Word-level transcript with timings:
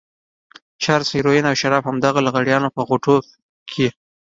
چرس، 0.83 1.07
هيروين 1.15 1.43
او 1.49 1.55
شراب 1.61 1.83
د 1.83 1.87
همدغو 1.89 2.25
لغړیانو 2.27 2.73
په 2.75 2.81
غوټو 2.87 3.15
کې. 3.71 3.87